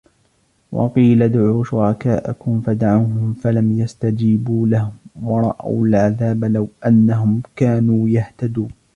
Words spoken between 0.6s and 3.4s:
وَقِيلَ ادْعُوا شُرَكَاءَكُمْ فَدَعَوْهُمْ